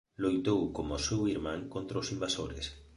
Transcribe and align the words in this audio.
Loitou 0.23 0.61
como 0.75 0.91
o 0.95 1.03
seu 1.07 1.21
irmán 1.35 1.61
contra 1.73 2.01
os 2.01 2.07
invasores. 2.15 2.65